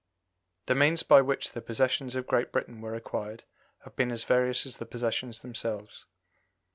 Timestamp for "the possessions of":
1.51-2.25